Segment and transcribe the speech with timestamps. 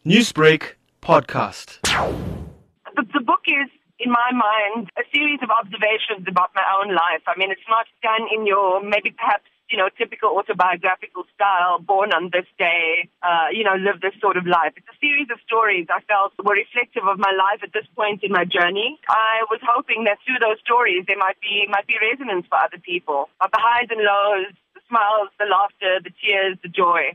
[0.00, 1.76] Newsbreak podcast.
[1.84, 3.68] The, the book is,
[4.00, 7.20] in my mind, a series of observations about my own life.
[7.28, 11.84] I mean, it's not done in your maybe perhaps you know typical autobiographical style.
[11.84, 14.72] Born on this day, uh, you know, live this sort of life.
[14.72, 18.24] It's a series of stories I felt were reflective of my life at this point
[18.24, 18.96] in my journey.
[19.12, 22.80] I was hoping that through those stories there might be might be resonance for other
[22.80, 23.28] people.
[23.36, 27.12] But the highs and lows, the smiles, the laughter, the tears, the joy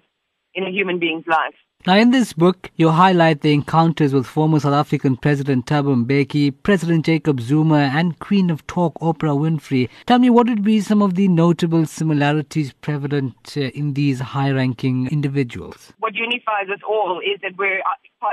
[0.53, 1.57] in a human being's life.
[1.87, 6.51] Now, in this book, you highlight the encounters with former South African President Thabo Mbeki,
[6.63, 9.87] President Jacob Zuma, and Queen of Talk Oprah Winfrey.
[10.07, 14.49] Tell me, what would be some of the notable similarities prevalent uh, in these high
[14.49, 15.93] ranking individuals?
[15.99, 17.83] What unifies us all is that we're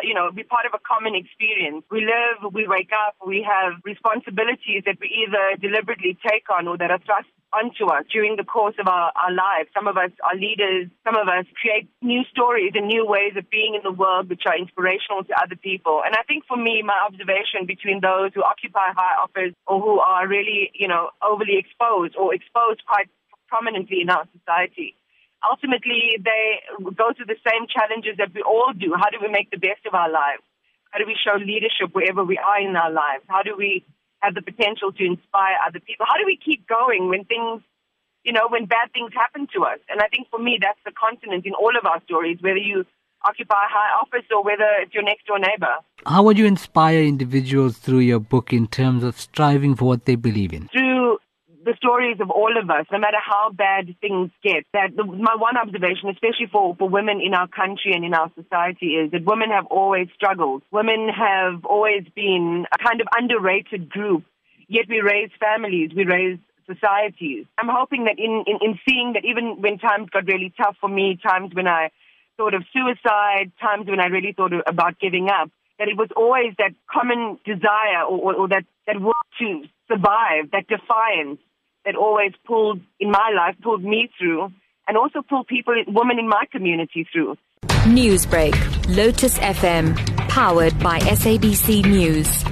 [0.03, 1.85] you know, be part of a common experience.
[1.91, 6.79] We live, we wake up, we have responsibilities that we either deliberately take on or
[6.79, 9.69] that are thrust onto us during the course of our, our lives.
[9.75, 13.49] Some of us are leaders, some of us create new stories and new ways of
[13.51, 16.03] being in the world which are inspirational to other people.
[16.05, 20.01] And I think for me, my observation between those who occupy high office or who
[20.01, 23.09] are really, you know, overly exposed or exposed quite
[23.49, 24.97] prominently in our society
[25.43, 26.63] ultimately they
[26.95, 28.95] go through the same challenges that we all do.
[28.95, 30.43] How do we make the best of our lives?
[30.91, 33.25] How do we show leadership wherever we are in our lives?
[33.27, 33.85] How do we
[34.23, 36.07] have the potential to inspire other people?
[36.09, 37.61] How do we keep going when things,
[38.25, 39.79] you know, when bad things happen to us?
[39.91, 42.85] And I think for me, that's the continent in all of our stories, whether you
[43.25, 45.75] occupy high office or whether it's your next door neighbor.
[46.07, 50.17] How would you inspire individuals through your book in terms of striving for what they
[50.17, 50.69] believe in?
[50.69, 50.82] Through
[51.65, 54.65] the stories of all of us, no matter how bad things get.
[54.73, 58.31] That the, my one observation, especially for, for women in our country and in our
[58.35, 60.63] society, is that women have always struggled.
[60.71, 64.25] Women have always been a kind of underrated group.
[64.69, 67.47] Yet we raise families, we raise societies.
[67.59, 70.89] I'm hoping that in, in, in seeing that even when times got really tough for
[70.89, 71.91] me, times when I
[72.37, 76.55] thought of suicide, times when I really thought about giving up, that it was always
[76.59, 81.39] that common desire or, or, or that, that will to survive, that defiance
[81.85, 84.49] that always pulled in my life, pulled me through,
[84.89, 87.37] and also pulled people, women in my community through.
[87.85, 88.55] Newsbreak,
[88.97, 89.97] Lotus FM,
[90.29, 92.52] powered by SABC News.